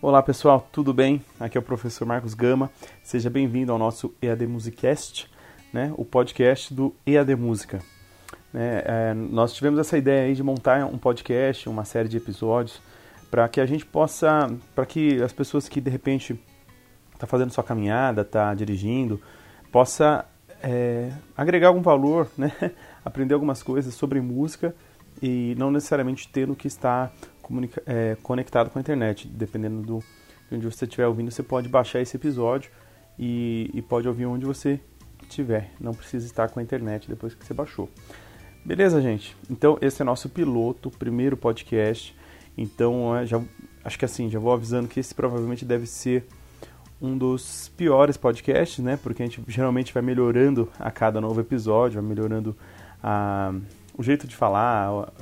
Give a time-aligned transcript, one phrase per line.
[0.00, 1.24] Olá pessoal, tudo bem?
[1.40, 2.70] Aqui é o professor Marcos Gama.
[3.02, 5.28] Seja bem-vindo ao nosso EAD Musicast,
[5.72, 5.92] né?
[5.96, 7.80] o podcast do EAD Música.
[8.54, 12.80] É, é, nós tivemos essa ideia aí de montar um podcast, uma série de episódios,
[13.28, 16.40] para que a gente possa, para que as pessoas que de repente
[17.12, 19.20] está fazendo sua caminhada, está dirigindo,
[19.72, 20.24] possa
[20.62, 22.52] é, agregar algum valor, né?
[23.04, 24.72] aprender algumas coisas sobre música
[25.20, 26.68] e não necessariamente tendo que
[27.64, 29.28] estar é, conectado com a internet.
[29.28, 29.98] Dependendo do,
[30.50, 32.70] de onde você estiver ouvindo, você pode baixar esse episódio
[33.18, 34.80] e, e pode ouvir onde você
[35.22, 35.70] estiver.
[35.80, 37.88] Não precisa estar com a internet depois que você baixou.
[38.64, 39.36] Beleza, gente?
[39.50, 42.14] Então, esse é nosso piloto, primeiro podcast.
[42.56, 43.40] Então, já,
[43.84, 46.26] acho que assim, já vou avisando que esse provavelmente deve ser
[47.00, 48.98] um dos piores podcasts, né?
[49.02, 52.56] Porque a gente geralmente vai melhorando a cada novo episódio, vai melhorando
[53.02, 53.54] a,
[53.96, 55.12] o jeito de falar,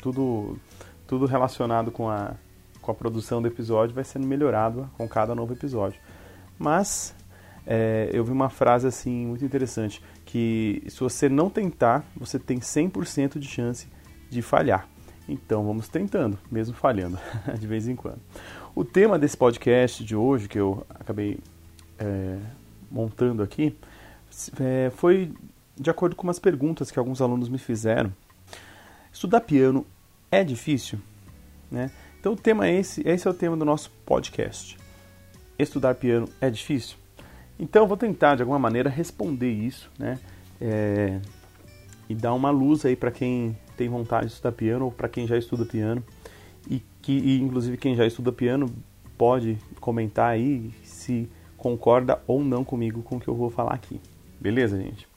[0.00, 0.56] tudo
[1.06, 2.34] tudo relacionado com a,
[2.80, 6.00] com a produção do episódio vai sendo melhorado com cada novo episódio.
[6.58, 7.14] Mas
[7.66, 12.58] é, eu vi uma frase assim muito interessante, que se você não tentar, você tem
[12.58, 13.88] 100% de chance
[14.30, 14.88] de falhar.
[15.28, 17.18] Então vamos tentando, mesmo falhando,
[17.58, 18.20] de vez em quando.
[18.74, 21.38] O tema desse podcast de hoje, que eu acabei
[21.98, 22.38] é,
[22.90, 23.76] montando aqui,
[24.58, 25.32] é, foi
[25.78, 28.12] de acordo com umas perguntas que alguns alunos me fizeram.
[29.12, 29.86] Estudar piano
[30.32, 30.98] é difícil?
[31.70, 31.90] Né?
[32.18, 34.78] Então o tema é esse, esse é o tema do nosso podcast.
[35.58, 36.96] Estudar piano é difícil?
[37.58, 40.18] Então eu vou tentar de alguma maneira responder isso, né?
[40.60, 41.20] É,
[42.08, 45.26] e dar uma luz aí para quem tem vontade de estudar piano ou para quem
[45.26, 46.02] já estuda piano
[46.68, 48.72] e que e, inclusive quem já estuda piano
[49.18, 54.00] pode comentar aí se concorda ou não comigo com o que eu vou falar aqui.
[54.40, 55.11] Beleza, gente?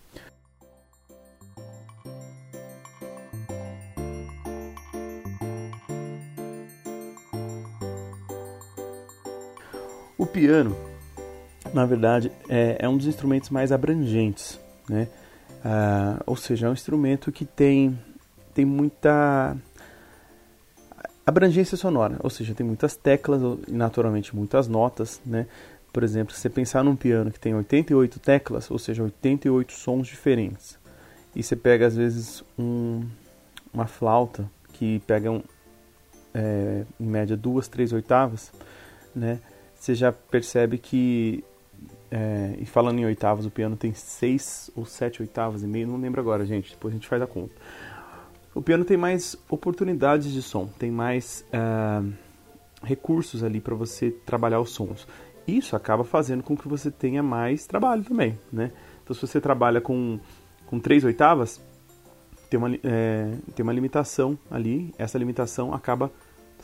[10.35, 10.75] Piano,
[11.73, 14.59] na verdade, é, é um dos instrumentos mais abrangentes,
[14.89, 15.07] né?
[15.63, 17.97] Ah, ou seja, é um instrumento que tem,
[18.53, 19.55] tem muita
[21.25, 25.47] abrangência sonora, ou seja, tem muitas teclas e naturalmente muitas notas, né?
[25.93, 30.05] Por exemplo, se você pensar num piano que tem 88 teclas, ou seja, 88 sons
[30.05, 30.77] diferentes,
[31.33, 33.07] e você pega às vezes um,
[33.73, 35.41] uma flauta que pega um,
[36.33, 38.51] é, em média duas, três oitavas,
[39.15, 39.39] né?
[39.85, 41.43] Você já percebe que,
[42.09, 45.97] é, e falando em oitavas, o piano tem seis ou sete oitavas e meio, não
[45.97, 47.53] lembro agora, gente, depois a gente faz a conta.
[48.55, 52.03] O piano tem mais oportunidades de som, tem mais é,
[52.81, 55.07] recursos ali para você trabalhar os sons.
[55.47, 58.71] Isso acaba fazendo com que você tenha mais trabalho também, né?
[59.03, 60.19] Então, se você trabalha com,
[60.65, 61.61] com três oitavas,
[62.49, 66.11] tem uma, é, tem uma limitação ali, essa limitação acaba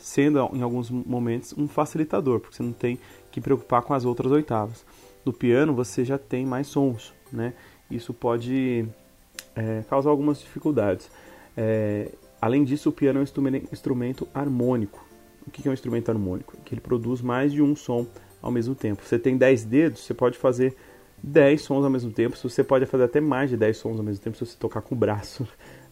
[0.02, 2.98] sendo em alguns momentos um facilitador, porque você não tem
[3.30, 4.84] que preocupar com as outras oitavas.
[5.24, 7.54] No piano você já tem mais sons, né?
[7.88, 8.84] Isso pode
[9.54, 11.08] é, causar algumas dificuldades.
[11.56, 12.10] É,
[12.40, 15.04] além disso, o piano é um instrumento harmônico.
[15.46, 16.56] O que é um instrumento harmônico?
[16.64, 18.04] Que ele produz mais de um som
[18.40, 19.02] ao mesmo tempo.
[19.04, 20.76] Você tem 10 dedos, você pode fazer
[21.22, 22.36] 10 sons ao mesmo tempo.
[22.36, 24.96] Você pode fazer até mais de 10 sons ao mesmo tempo se você tocar com
[24.96, 25.46] o braço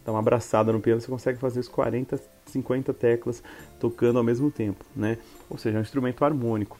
[0.05, 3.43] dar uma abraçada no piano, você consegue fazer as 40, 50 teclas
[3.79, 5.17] tocando ao mesmo tempo, né?
[5.49, 6.77] Ou seja, é um instrumento harmônico.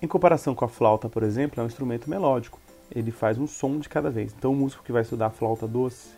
[0.00, 2.60] Em comparação com a flauta, por exemplo, é um instrumento melódico.
[2.94, 4.34] Ele faz um som de cada vez.
[4.36, 6.10] Então, o músico que vai estudar a flauta doce,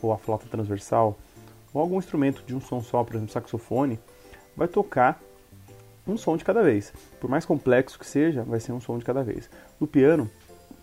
[0.00, 1.14] ou a flauta transversal,
[1.72, 4.00] ou algum instrumento de um som só, por exemplo, saxofone,
[4.56, 5.20] vai tocar
[6.06, 6.92] um som de cada vez.
[7.20, 9.48] Por mais complexo que seja, vai ser um som de cada vez.
[9.80, 10.30] No piano,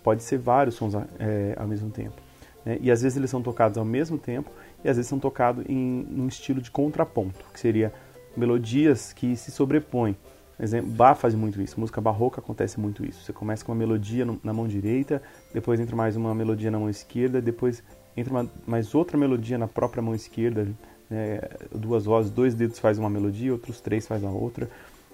[0.02, 2.20] pode ser vários sons é, ao mesmo tempo.
[2.64, 2.78] Né?
[2.80, 4.50] E às vezes eles são tocados ao mesmo tempo
[4.84, 7.92] e às vezes são tocados em um estilo de contraponto, que seria
[8.36, 10.16] melodias que se sobrepõem.
[10.60, 13.24] Exemplo, Bach faz muito isso, música barroca acontece muito isso.
[13.24, 15.20] Você começa com uma melodia na mão direita,
[15.52, 17.82] depois entra mais uma melodia na mão esquerda, depois
[18.16, 20.68] entra uma, mais outra melodia na própria mão esquerda,
[21.10, 21.40] né?
[21.74, 24.68] duas vozes, dois dedos faz uma melodia, outros três faz a outra.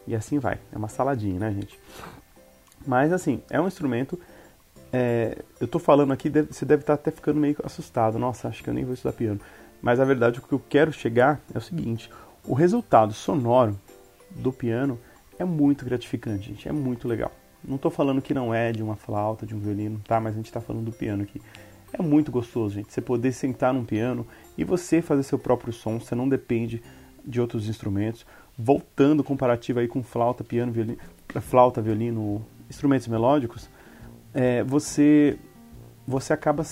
[0.08, 0.58] E assim vai.
[0.72, 1.78] É uma saladinha, né, gente?
[2.87, 4.19] Mas assim, é um instrumento.
[4.90, 8.19] É, eu tô falando aqui, você deve estar tá até ficando meio assustado.
[8.19, 9.38] Nossa, acho que eu nem vou estudar piano.
[9.82, 12.10] Mas a verdade, o que eu quero chegar é o seguinte:
[12.43, 13.78] o resultado sonoro
[14.31, 14.99] do piano
[15.38, 16.66] é muito gratificante, gente.
[16.66, 17.31] É muito legal.
[17.62, 20.19] Não estou falando que não é de uma flauta, de um violino, tá?
[20.19, 21.43] Mas a gente está falando do piano aqui.
[21.93, 22.93] É muito gostoso, gente.
[22.93, 24.26] Você poder sentar num piano
[24.56, 26.00] e você fazer seu próprio som.
[26.00, 26.82] Você não depende
[27.25, 28.25] de outros instrumentos
[28.58, 30.99] voltando comparativo aí com flauta, piano, violino,
[31.40, 33.70] flauta, violino, instrumentos melódicos,
[34.34, 35.38] é, você
[36.06, 36.64] você acaba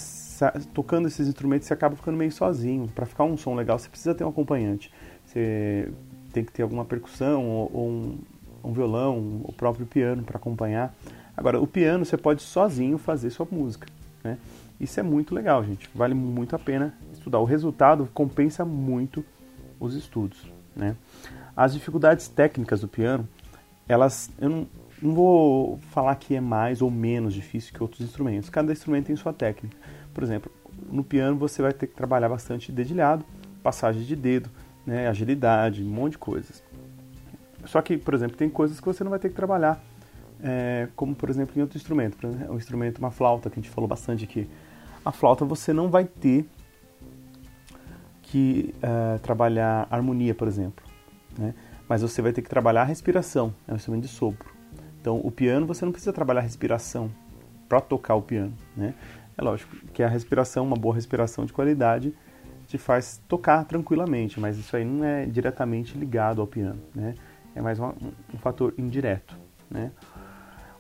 [0.73, 2.89] tocando esses instrumentos, você acaba ficando meio sozinho.
[2.89, 4.91] Para ficar um som legal, você precisa ter um acompanhante.
[5.27, 5.93] Você
[6.33, 8.19] tem que ter alguma percussão ou, ou um,
[8.65, 10.95] um, violão, o próprio piano para acompanhar.
[11.37, 13.87] Agora, o piano você pode sozinho fazer sua música,
[14.25, 14.39] né?
[14.81, 15.89] Isso é muito legal, gente.
[15.95, 17.39] Vale muito a pena estudar.
[17.39, 19.23] O resultado compensa muito
[19.79, 20.97] os estudos, né?
[21.57, 23.27] As dificuldades técnicas do piano,
[23.89, 24.67] elas, eu não,
[25.01, 28.51] não vou falar que é mais ou menos difícil que outros instrumentos.
[28.51, 29.75] Cada instrumento tem sua técnica.
[30.13, 30.53] Por exemplo,
[30.91, 33.25] no piano você vai ter que trabalhar bastante dedilhado,
[33.63, 34.51] passagem de dedo,
[34.85, 36.63] né, agilidade, um monte de coisas.
[37.65, 39.83] Só que, por exemplo, tem coisas que você não vai ter que trabalhar,
[40.43, 43.63] é, como por exemplo em outro instrumento, por exemplo, um instrumento, uma flauta que a
[43.63, 44.49] gente falou bastante aqui.
[45.05, 46.47] A flauta você não vai ter
[48.23, 50.86] que é, trabalhar harmonia, por exemplo,
[51.39, 51.55] né?
[51.89, 54.55] mas você vai ter que trabalhar a respiração, é um instrumento de sopro.
[55.01, 57.11] Então, o piano você não precisa trabalhar a respiração
[57.69, 58.95] para tocar o piano, né?
[59.39, 62.15] É lógico que a respiração, uma boa respiração de qualidade,
[62.67, 67.15] te faz tocar tranquilamente, mas isso aí não é diretamente ligado ao piano, né?
[67.55, 67.93] É mais um,
[68.35, 69.37] um fator indireto,
[69.71, 69.93] né?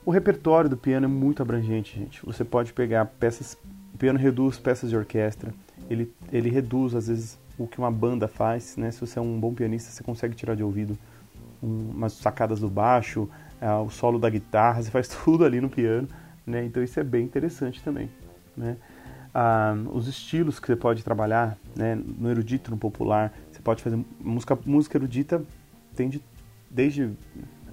[0.04, 2.24] O repertório do piano é muito abrangente, gente.
[2.24, 3.56] Você pode pegar peças,
[3.94, 5.52] o piano reduz peças de orquestra,
[5.88, 8.90] ele, ele reduz às vezes o que uma banda faz, né?
[8.90, 10.98] Se você é um bom pianista, você consegue tirar de ouvido
[11.62, 13.28] um, umas sacadas do baixo,
[13.60, 16.08] uh, o solo da guitarra, você faz tudo ali no piano,
[16.46, 16.64] né?
[16.64, 18.10] Então isso é bem interessante também,
[18.56, 18.76] né?
[19.38, 24.02] Ah, os estilos que você pode trabalhar, né, no erudito, no popular, você pode fazer
[24.18, 25.42] música, música erudita
[25.94, 26.22] tem de,
[26.70, 27.10] desde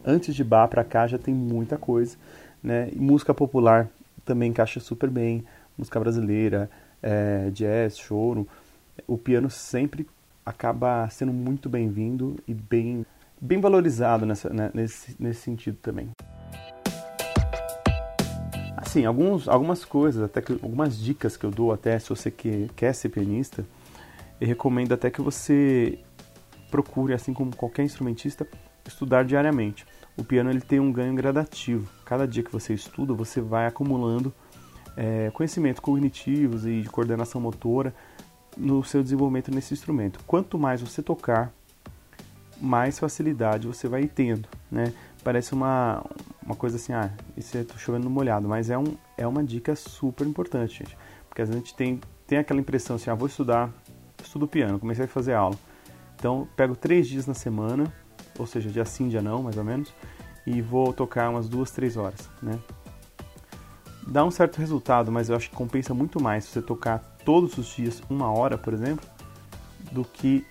[0.03, 2.17] antes de Bach para cá já tem muita coisa,
[2.61, 2.89] né?
[2.91, 3.87] E música popular
[4.25, 5.45] também encaixa super bem,
[5.77, 6.69] música brasileira,
[7.01, 8.47] é, jazz, choro.
[9.07, 10.07] O piano sempre
[10.45, 13.05] acaba sendo muito bem-vindo e bem,
[13.39, 16.11] bem valorizado nessa, né, nesse, nesse sentido também
[18.93, 22.69] assim, alguns, algumas coisas, até que, algumas dicas que eu dou até se você que,
[22.75, 23.65] quer ser pianista,
[24.39, 25.97] eu recomendo até que você
[26.69, 28.47] procure, assim como qualquer instrumentista,
[28.87, 29.85] estudar diariamente.
[30.15, 31.89] O piano ele tem um ganho gradativo.
[32.05, 34.31] Cada dia que você estuda, você vai acumulando
[34.95, 37.93] é, conhecimentos cognitivos e de coordenação motora
[38.57, 40.19] no seu desenvolvimento nesse instrumento.
[40.25, 41.51] Quanto mais você tocar,
[42.61, 44.93] mais facilidade você vai tendo, né?
[45.23, 46.03] Parece uma,
[46.45, 49.75] uma coisa assim, ah, isso é chovendo no molhado, mas é, um, é uma dica
[49.75, 50.97] super importante, gente.
[51.27, 53.69] Porque a gente tem, tem aquela impressão assim, ah, vou estudar,
[54.21, 55.55] estudo piano, comecei a fazer aula.
[56.15, 57.91] Então, pego três dias na semana,
[58.37, 59.93] ou seja, dia sim, dia não, mais ou menos,
[60.45, 62.59] e vou tocar umas duas, três horas, né?
[64.05, 67.67] Dá um certo resultado, mas eu acho que compensa muito mais você tocar todos os
[67.67, 69.05] dias uma hora, por exemplo,
[69.91, 70.45] do que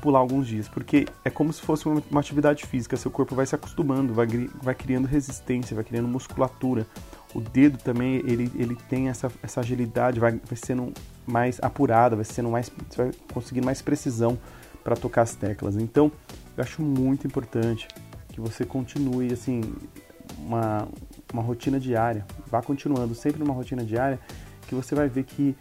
[0.00, 3.54] pular alguns dias, porque é como se fosse uma, atividade física, seu corpo vai se
[3.54, 4.26] acostumando, vai,
[4.62, 6.86] vai criando resistência, vai criando musculatura.
[7.34, 10.92] O dedo também, ele, ele tem essa, essa agilidade, vai, vai sendo
[11.26, 14.38] mais apurada, vai sendo mais, você vai conseguindo mais precisão
[14.82, 15.76] para tocar as teclas.
[15.76, 16.10] Então,
[16.56, 17.86] eu acho muito importante
[18.32, 19.60] que você continue assim
[20.38, 20.88] uma,
[21.32, 24.18] uma rotina diária, vá continuando sempre numa rotina diária,
[24.66, 25.54] que você vai ver que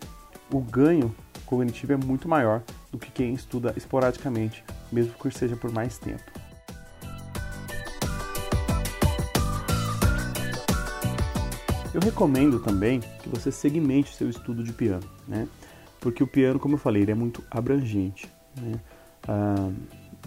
[0.52, 1.14] o ganho
[1.46, 2.62] cognitivo é muito maior
[2.92, 6.24] do que quem estuda esporadicamente, mesmo que seja por mais tempo.
[11.94, 15.48] Eu recomendo também que você segmente seu estudo de piano, né?
[16.00, 18.30] Porque o piano, como eu falei, ele é muito abrangente.
[18.56, 18.80] Né?
[19.28, 19.72] Ah,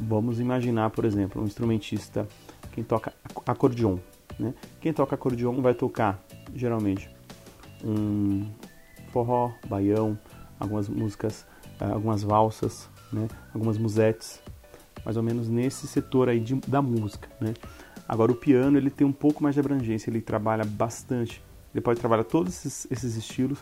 [0.00, 2.28] vamos imaginar, por exemplo, um instrumentista
[2.72, 3.12] quem toca
[3.46, 3.98] acordeon.
[4.38, 4.54] Né?
[4.80, 6.22] Quem toca acordeon vai tocar
[6.54, 7.08] geralmente
[7.84, 8.46] um
[9.12, 10.18] forró, baião,
[10.58, 11.46] algumas músicas
[11.82, 13.26] ah, algumas valsas, né?
[13.52, 14.40] algumas musetes,
[15.04, 17.28] mais ou menos nesse setor aí de, da música.
[17.40, 17.54] Né?
[18.08, 21.42] Agora o piano ele tem um pouco mais de abrangência, ele trabalha bastante,
[21.74, 23.58] ele pode trabalhar todos esses, esses estilos,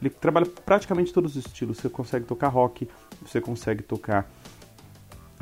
[0.00, 1.78] ele trabalha praticamente todos os estilos.
[1.78, 2.86] Você consegue tocar rock,
[3.24, 4.30] você consegue tocar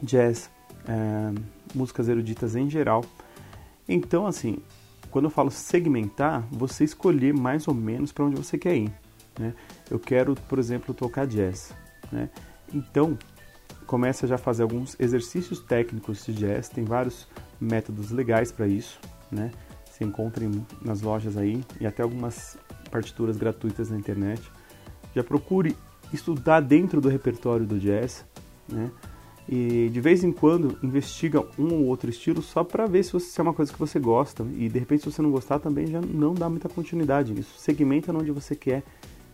[0.00, 0.48] jazz,
[0.86, 1.32] é,
[1.74, 3.04] músicas eruditas em geral.
[3.88, 4.58] Então, assim,
[5.10, 9.01] quando eu falo segmentar, você escolher mais ou menos para onde você quer ir.
[9.38, 9.54] Né?
[9.90, 11.74] Eu quero, por exemplo, tocar jazz.
[12.10, 12.28] Né?
[12.72, 13.16] Então,
[13.86, 17.28] começa já a fazer alguns exercícios técnicos de jazz, tem vários
[17.60, 18.98] métodos legais para isso,
[19.30, 19.50] né?
[19.90, 22.58] Se encontrem nas lojas aí e até algumas
[22.90, 24.42] partituras gratuitas na internet.
[25.14, 25.76] Já procure
[26.12, 28.24] estudar dentro do repertório do jazz,
[28.68, 28.90] né?
[29.48, 33.26] E de vez em quando investiga um ou outro estilo só para ver se, você,
[33.26, 34.46] se é uma coisa que você gosta.
[34.56, 37.58] E de repente, se você não gostar, também já não dá muita continuidade nisso.
[37.58, 38.82] Segmenta onde você quer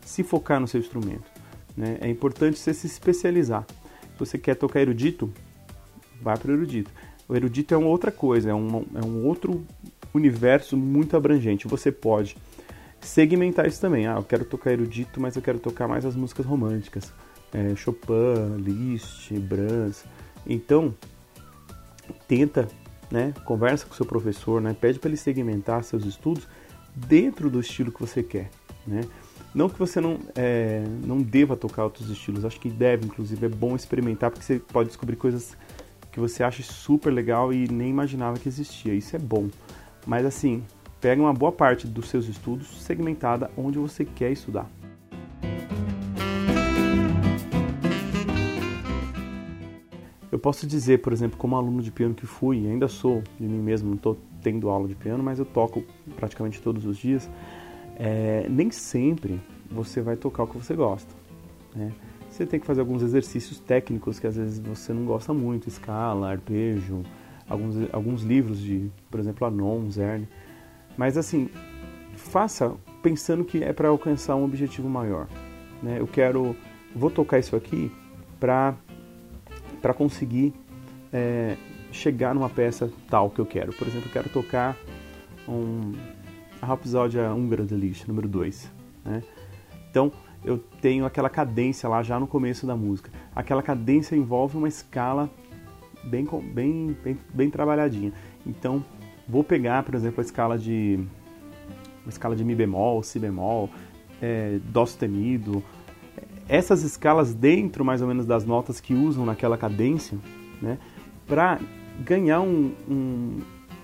[0.08, 1.30] se focar no seu instrumento.
[1.76, 1.98] Né?
[2.00, 3.66] É importante você se especializar.
[3.68, 5.30] Se você quer tocar erudito,
[6.22, 6.90] vai para o erudito.
[7.28, 9.66] O erudito é uma outra coisa, é um, é um outro
[10.14, 11.68] universo muito abrangente.
[11.68, 12.38] Você pode
[12.98, 14.06] segmentar isso também.
[14.06, 17.12] Ah, eu quero tocar erudito, mas eu quero tocar mais as músicas românticas.
[17.52, 20.04] É, Chopin, Liszt, Brahms.
[20.46, 20.94] Então,
[22.26, 22.66] tenta,
[23.10, 26.48] né, conversa com seu professor, né, pede para ele segmentar seus estudos
[26.94, 28.50] dentro do estilo que você quer,
[28.86, 29.02] né?
[29.54, 33.48] Não que você não, é, não deva tocar outros estilos, acho que deve, inclusive, é
[33.48, 35.56] bom experimentar porque você pode descobrir coisas
[36.12, 38.92] que você acha super legal e nem imaginava que existia.
[38.92, 39.48] Isso é bom.
[40.06, 40.62] Mas assim,
[41.00, 44.68] pega uma boa parte dos seus estudos segmentada onde você quer estudar.
[50.30, 53.58] Eu posso dizer, por exemplo, como aluno de piano que fui, ainda sou de mim
[53.58, 55.82] mesmo, não estou tendo aula de piano, mas eu toco
[56.16, 57.28] praticamente todos os dias.
[57.98, 59.40] É, nem sempre
[59.70, 61.12] você vai tocar o que você gosta.
[61.74, 61.92] Né?
[62.30, 66.30] Você tem que fazer alguns exercícios técnicos que às vezes você não gosta muito, escala,
[66.30, 67.02] arpejo,
[67.48, 70.28] alguns, alguns livros de, por exemplo, Anon, Zerne.
[70.96, 71.48] Mas assim,
[72.14, 75.26] faça pensando que é para alcançar um objetivo maior.
[75.82, 75.98] Né?
[75.98, 76.54] Eu quero,
[76.94, 77.90] vou tocar isso aqui
[78.38, 78.74] para
[79.80, 80.52] para conseguir
[81.12, 81.56] é,
[81.92, 83.72] chegar numa peça tal que eu quero.
[83.72, 84.76] Por exemplo, eu quero tocar
[85.48, 85.92] um
[86.60, 88.70] a Rhapsódia Húngara de Liszt, número 2.
[89.04, 89.22] Né?
[89.90, 90.12] Então,
[90.44, 93.10] eu tenho aquela cadência lá já no começo da música.
[93.34, 95.30] Aquela cadência envolve uma escala
[96.04, 98.12] bem, bem, bem, bem trabalhadinha.
[98.46, 98.84] Então,
[99.28, 100.98] vou pegar, por exemplo, a escala de
[102.04, 103.68] uma escala de mi bemol, si bemol,
[104.22, 105.62] é, dó sustenido,
[106.48, 110.16] essas escalas dentro mais ou menos das notas que usam naquela cadência,
[110.62, 110.78] né,
[111.26, 111.60] para
[112.00, 113.40] ganhar um, um,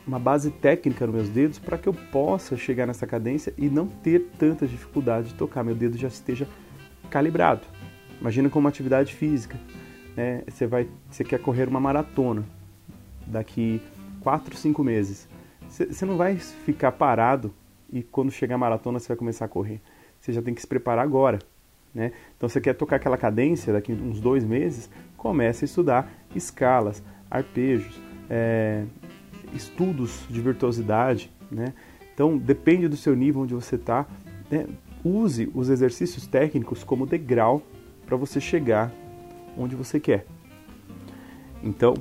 [0.07, 3.87] uma base técnica nos meus dedos para que eu possa chegar nessa cadência e não
[3.87, 6.47] ter tanta dificuldade de tocar, meu dedo já esteja
[7.11, 7.63] calibrado.
[8.21, 9.59] Imagina como uma atividade física,
[10.17, 10.43] né?
[10.49, 12.45] Você vai, você quer correr uma maratona
[13.27, 13.81] daqui
[14.21, 15.29] 4, 5 meses.
[15.69, 17.53] Você não vai ficar parado
[17.93, 19.81] e quando chegar a maratona você vai começar a correr.
[20.21, 21.39] Você já tem que se preparar agora.
[21.95, 22.13] Né?
[22.37, 28.01] Então você quer tocar aquela cadência daqui uns dois meses, comece a estudar escalas, arpejos,
[28.29, 28.85] é,
[29.55, 31.73] estudos de virtuosidade, né?
[32.13, 34.07] Então depende do seu nível onde você está.
[34.51, 34.67] Né?
[35.05, 37.63] Use os exercícios técnicos como degrau
[38.07, 38.93] para você chegar
[39.57, 40.27] onde você quer.
[41.63, 41.95] Então,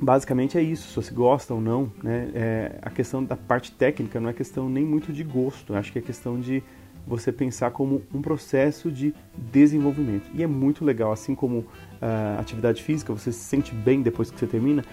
[0.00, 0.88] basicamente é isso.
[0.88, 2.30] Se você gosta ou não, né?
[2.34, 5.74] É, a questão da parte técnica não é questão nem muito de gosto.
[5.74, 6.62] Acho que é questão de
[7.06, 10.30] você pensar como um processo de desenvolvimento.
[10.34, 14.38] E é muito legal, assim como uh, atividade física, você se sente bem depois que
[14.38, 14.84] você termina,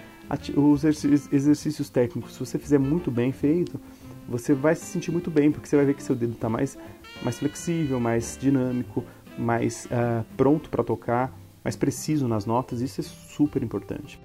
[0.56, 3.80] os exercícios técnicos, se você fizer muito bem feito,
[4.28, 6.76] você vai se sentir muito bem, porque você vai ver que seu dedo está mais,
[7.22, 9.02] mais flexível, mais dinâmico,
[9.38, 11.32] mais uh, pronto para tocar,
[11.64, 14.20] mais preciso nas notas, isso é super importante.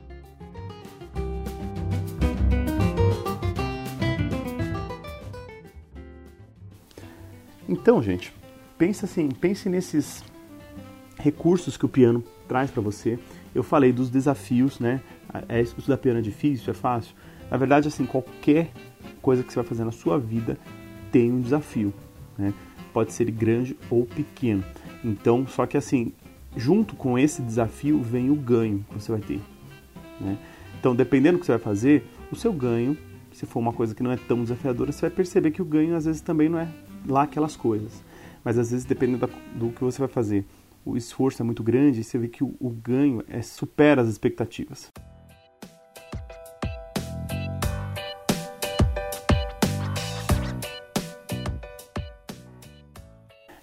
[7.68, 8.34] Então, gente,
[8.78, 10.24] pense assim, pense nesses
[11.18, 13.18] recursos que o piano traz para você.
[13.54, 15.02] Eu falei dos desafios, né?
[15.48, 17.16] É, estudar piano é difícil, é fácil.
[17.50, 18.72] Na verdade, assim, qualquer
[19.22, 20.58] coisa que você vai fazer na sua vida
[21.12, 21.94] tem um desafio,
[22.38, 22.54] né?
[22.92, 24.64] Pode ser grande ou pequeno.
[25.04, 26.12] Então, só que assim,
[26.56, 29.42] junto com esse desafio vem o ganho que você vai ter,
[30.20, 30.38] né?
[30.80, 32.98] Então, dependendo do que você vai fazer, o seu ganho,
[33.32, 35.96] se for uma coisa que não é tão desafiadora, você vai perceber que o ganho
[35.96, 36.68] às vezes também não é
[37.08, 38.04] lá aquelas coisas.
[38.44, 40.46] Mas às vezes, dependendo do que você vai fazer,
[40.86, 44.10] o esforço é muito grande e você vê que o, o ganho é, supera as
[44.10, 44.92] expectativas.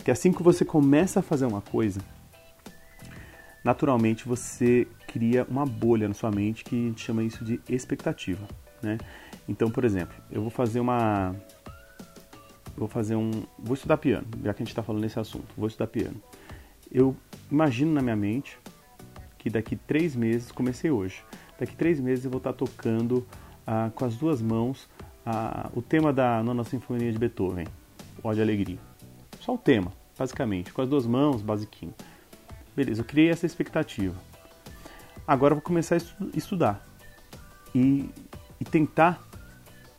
[0.03, 2.01] que assim que você começa a fazer uma coisa,
[3.63, 8.45] naturalmente você cria uma bolha na sua mente que a gente chama isso de expectativa,
[8.83, 8.99] né?
[9.49, 11.37] Então, por exemplo, eu vou fazer uma
[12.77, 15.69] vou fazer um vou estudar piano, já que a gente está falando nesse assunto, vou
[15.69, 16.21] estudar piano.
[16.91, 17.17] Eu
[17.51, 18.59] imagino na minha mente
[19.39, 21.23] que daqui três meses comecei hoje.
[21.59, 23.27] Daqui três meses eu vou estar tocando
[23.67, 24.89] ah, com as duas mãos
[25.25, 27.67] ah, o tema da nona sinfonia de Beethoven,
[28.23, 28.79] Ode de Alegria.
[29.41, 31.95] Só o tema, basicamente, com as duas mãos, basiquinho.
[32.75, 34.15] Beleza, eu criei essa expectativa.
[35.27, 36.85] Agora eu vou começar a estudar
[37.75, 38.11] e,
[38.61, 39.23] e tentar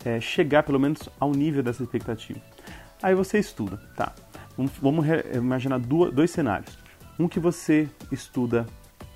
[0.03, 2.41] é, chegar pelo menos ao nível dessa expectativa.
[3.01, 4.13] Aí você estuda, tá?
[4.61, 6.77] Vamos, vamos imaginar duas, dois cenários.
[7.17, 8.67] Um que você estuda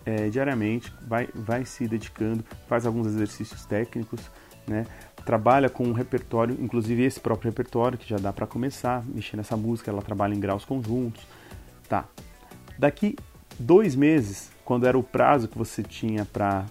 [0.04, 4.20] é, diariamente, vai, vai se dedicando, faz alguns exercícios técnicos,
[4.68, 4.86] né?
[5.24, 9.56] trabalha com um repertório, inclusive esse próprio repertório, que já dá para começar, mexer nessa
[9.56, 11.26] música, ela trabalha em graus conjuntos.
[11.88, 12.06] Tá.
[12.78, 13.16] Daqui
[13.60, 16.66] dois meses, quando era o prazo que você tinha para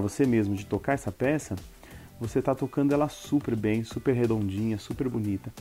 [0.00, 1.54] você mesmo de tocar essa peça,
[2.20, 5.52] você está tocando ela super bem, super redondinha, super bonita.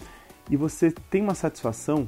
[0.49, 2.07] e você tem uma satisfação,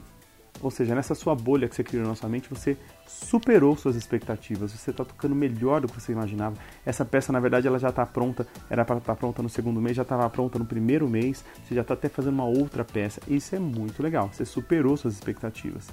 [0.62, 2.78] ou seja, nessa sua bolha que você criou na sua mente, você
[3.08, 6.56] superou suas expectativas, você está tocando melhor do que você imaginava.
[6.86, 9.80] Essa peça, na verdade, ela já está pronta, era para estar tá pronta no segundo
[9.80, 13.22] mês, já estava pronta no primeiro mês, você já está até fazendo uma outra peça.
[13.28, 15.88] Isso é muito legal, você superou suas expectativas.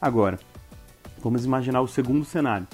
[0.00, 0.38] Agora,
[1.20, 2.66] vamos imaginar o segundo cenário.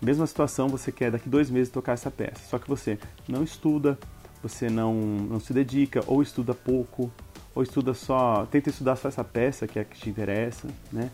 [0.00, 3.98] Mesma situação, você quer daqui dois meses tocar essa peça, só que você não estuda,
[4.42, 7.10] você não, não se dedica, ou estuda pouco,
[7.56, 11.10] ou estuda só, tenta estudar só essa peça que é a que te interessa, né?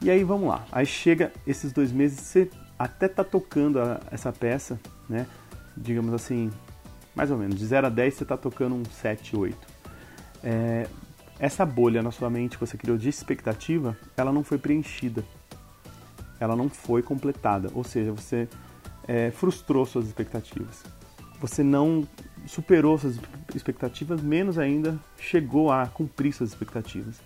[0.00, 2.48] E aí vamos lá, aí chega esses dois meses, você
[2.78, 5.26] até tá tocando a, essa peça, né?
[5.76, 6.50] Digamos assim,
[7.14, 9.56] mais ou menos, de 0 a 10 você tá tocando um 7, 8.
[10.44, 10.86] É,
[11.40, 15.24] essa bolha na sua mente que você criou de expectativa, ela não foi preenchida
[16.42, 18.48] ela não foi completada, ou seja, você
[19.06, 20.82] é, frustrou suas expectativas.
[21.40, 22.06] Você não
[22.46, 23.18] superou suas
[23.54, 27.20] expectativas, menos ainda chegou a cumprir suas expectativas.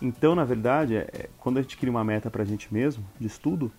[0.00, 3.26] Então, na verdade, é, quando a gente cria uma meta para a gente mesmo, de
[3.26, 3.70] estudo,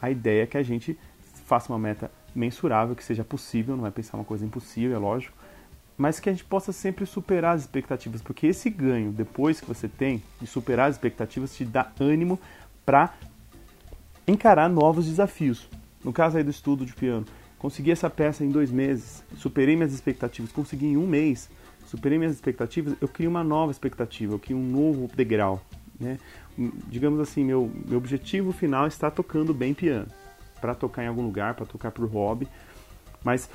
[0.00, 0.98] a ideia é que a gente
[1.44, 5.36] faça uma meta mensurável, que seja possível, não é pensar uma coisa impossível, é lógico,
[5.96, 9.86] mas que a gente possa sempre superar as expectativas, porque esse ganho, depois que você
[9.86, 12.40] tem, de superar as expectativas, te dá ânimo
[12.84, 13.12] para
[14.26, 15.68] encarar novos desafios.
[16.02, 17.26] No caso aí do estudo de piano,
[17.62, 21.48] consegui essa peça em dois meses, superei minhas expectativas, consegui em um mês,
[21.86, 25.62] superei minhas expectativas, eu crio uma nova expectativa, eu crio um novo degrau.
[25.98, 26.18] Né?
[26.88, 30.08] Digamos assim, meu, meu objetivo final está tocando bem piano,
[30.60, 32.48] para tocar em algum lugar, para tocar por hobby,
[33.22, 33.48] mas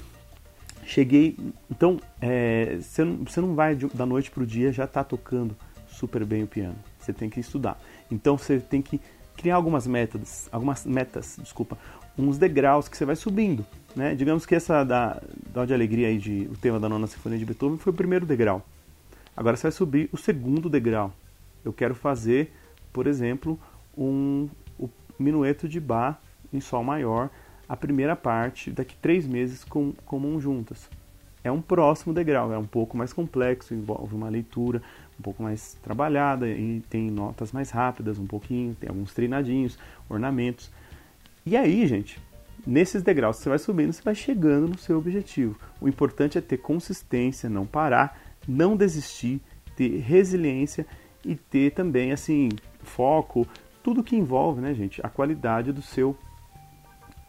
[0.86, 1.38] cheguei.
[1.70, 5.54] Então, é, você, não, não vai da noite para o dia já estar tá tocando
[5.86, 6.78] super bem o piano.
[6.98, 7.78] Você tem que estudar.
[8.10, 9.02] Então, você tem que
[9.36, 11.78] criar algumas metas, algumas metas, desculpa,
[12.18, 14.16] uns degraus que você vai subindo, né?
[14.16, 15.22] Digamos que essa da,
[15.54, 18.26] da de alegria aí de o tema da nona sinfonia de Beethoven foi o primeiro
[18.26, 18.66] degrau.
[19.36, 21.14] Agora você vai subir o segundo degrau.
[21.64, 22.52] Eu quero fazer,
[22.92, 23.60] por exemplo,
[23.96, 24.50] um
[24.80, 26.18] o minueto de Bach
[26.52, 27.30] em sol maior,
[27.68, 30.90] a primeira parte daqui três meses com, com mãos juntas.
[31.44, 34.82] É um próximo degrau, é um pouco mais complexo, envolve uma leitura,
[35.20, 39.78] um pouco mais trabalhada e tem notas mais rápidas, um pouquinho, tem alguns treinadinhos,
[40.10, 40.72] ornamentos.
[41.50, 42.20] E aí, gente,
[42.66, 45.58] nesses degraus que você vai subindo, você vai chegando no seu objetivo.
[45.80, 49.42] O importante é ter consistência, não parar, não desistir,
[49.74, 50.86] ter resiliência
[51.24, 52.50] e ter também assim
[52.84, 53.48] foco,
[53.82, 56.18] tudo que envolve, né, gente, a qualidade do seu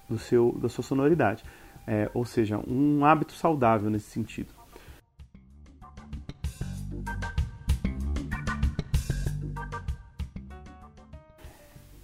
[0.08, 1.44] do seu da sua sonoridade.
[1.86, 4.52] É, ou seja, um hábito saudável nesse sentido.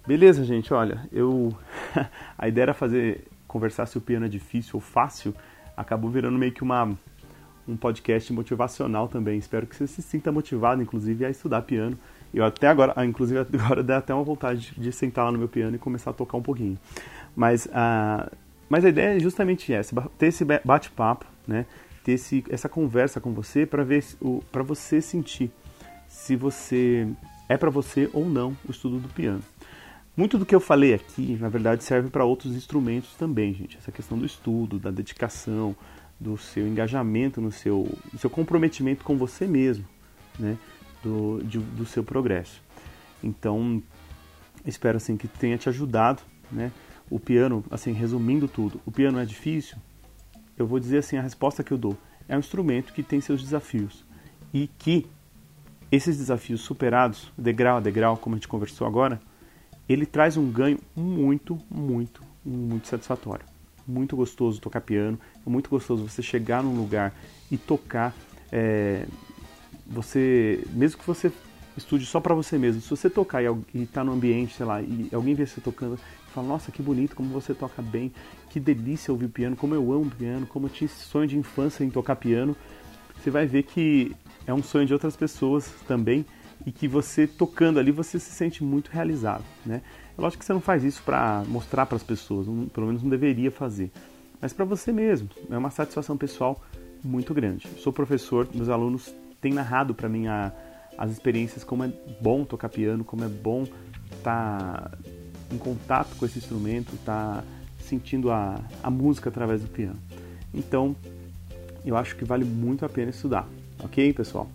[0.07, 1.55] Beleza, gente, olha, eu
[2.37, 5.33] a ideia era fazer conversar se o piano é difícil ou fácil,
[5.75, 6.95] acabou virando meio que uma
[7.67, 9.37] um podcast motivacional também.
[9.37, 11.97] Espero que você se sinta motivado, inclusive, a estudar piano.
[12.33, 15.47] Eu até agora, ah, inclusive, agora dá até uma vontade de sentar lá no meu
[15.47, 16.77] piano e começar a tocar um pouquinho.
[17.35, 18.29] Mas, uh,
[18.69, 21.65] mas a ideia é justamente essa, ter esse bate-papo, né?
[22.03, 24.03] Ter esse, essa conversa com você para ver
[24.51, 25.49] para você sentir
[26.07, 27.07] se você
[27.49, 29.41] é para você ou não o estudo do piano.
[30.17, 33.77] Muito do que eu falei aqui, na verdade, serve para outros instrumentos também, gente.
[33.77, 35.75] Essa questão do estudo, da dedicação,
[36.19, 39.85] do seu engajamento, no seu, no seu comprometimento com você mesmo,
[40.39, 40.57] né?
[41.03, 42.61] Do, de, do seu progresso.
[43.21, 43.83] Então,
[44.65, 46.71] espero assim que tenha te ajudado, né?
[47.09, 49.77] O piano, assim, resumindo tudo, o piano é difícil?
[50.57, 51.97] Eu vou dizer assim, a resposta que eu dou
[52.27, 54.05] é um instrumento que tem seus desafios
[54.53, 55.05] e que
[55.91, 59.19] esses desafios superados, degrau a degrau, como a gente conversou agora,
[59.87, 63.45] ele traz um ganho muito, muito, muito satisfatório.
[63.87, 67.13] Muito gostoso tocar piano, é muito gostoso você chegar num lugar
[67.51, 68.15] e tocar.
[68.51, 69.05] É,
[69.85, 71.31] você, mesmo que você
[71.77, 75.09] estude só para você mesmo, se você tocar e está no ambiente, sei lá, e
[75.13, 75.99] alguém vê você tocando,
[76.33, 78.11] fala, nossa, que bonito, como você toca bem,
[78.49, 81.83] que delícia ouvir piano, como eu amo piano, como eu tinha esse sonho de infância
[81.83, 82.55] em tocar piano,
[83.21, 84.15] você vai ver que
[84.47, 86.25] é um sonho de outras pessoas também
[86.65, 89.81] e que você tocando ali você se sente muito realizado, né?
[90.17, 93.03] É lógico que você não faz isso para mostrar para as pessoas, não, pelo menos
[93.03, 93.91] não deveria fazer,
[94.41, 95.29] mas para você mesmo.
[95.49, 96.61] É uma satisfação pessoal
[97.03, 97.67] muito grande.
[97.71, 100.51] Eu sou professor, meus alunos têm narrado para mim a,
[100.97, 101.91] as experiências como é
[102.21, 103.63] bom tocar piano, como é bom
[104.17, 104.97] estar tá
[105.51, 107.43] em contato com esse instrumento, estar tá
[107.79, 109.99] sentindo a, a música através do piano.
[110.53, 110.95] Então,
[111.85, 113.47] eu acho que vale muito a pena estudar,
[113.83, 114.49] ok, pessoal?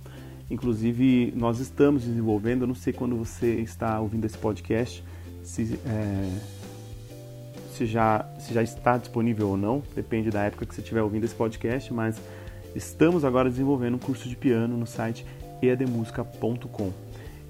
[0.51, 5.05] Inclusive, nós estamos desenvolvendo, eu não sei quando você está ouvindo esse podcast,
[5.43, 6.39] se, é,
[7.73, 11.25] se, já, se já está disponível ou não, depende da época que você estiver ouvindo
[11.25, 12.21] esse podcast, mas
[12.75, 15.27] Estamos agora desenvolvendo um curso de piano no site
[15.61, 16.93] eademusica.com.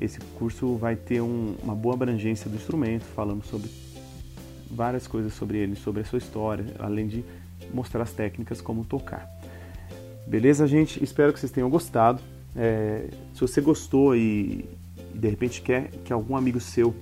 [0.01, 3.69] Esse curso vai ter um, uma boa abrangência do instrumento, falando sobre
[4.71, 7.25] várias coisas sobre ele, sobre a sua história, além de
[7.75, 9.29] mostrar as técnicas como tocar.
[10.27, 11.03] Beleza, gente?
[11.05, 12.23] Espero que vocês tenham gostado.
[12.57, 14.69] É, se você gostou e,
[15.15, 16.95] e, de repente quer que algum amigo seu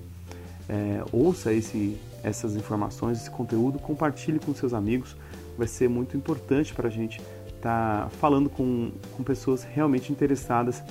[0.68, 5.16] é, ouça esse, essas informações, esse conteúdo, compartilhe com seus amigos.
[5.56, 10.82] Vai ser muito importante para a gente estar tá falando com, com pessoas realmente interessadas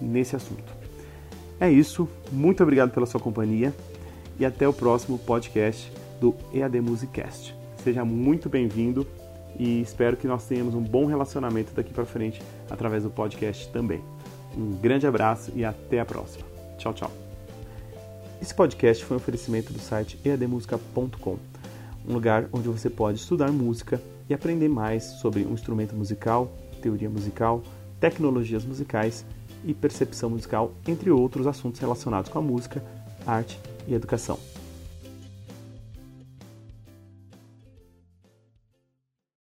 [0.00, 0.76] nesse assunto.
[1.60, 3.74] É isso, muito obrigado pela sua companhia
[4.38, 7.54] e até o próximo podcast do EAD Musicast.
[7.82, 9.06] Seja muito bem-vindo
[9.58, 12.40] e espero que nós tenhamos um bom relacionamento daqui para frente
[12.70, 14.00] através do podcast também.
[14.56, 16.44] Um grande abraço e até a próxima.
[16.78, 17.10] Tchau, tchau.
[18.40, 21.36] Esse podcast foi um oferecimento do site eademusica.com,
[22.06, 27.10] um lugar onde você pode estudar música e aprender mais sobre um instrumento musical, teoria
[27.10, 27.62] musical,
[27.98, 29.24] tecnologias musicais
[29.64, 32.82] e percepção musical, entre outros assuntos relacionados com a música,
[33.26, 34.38] arte e educação.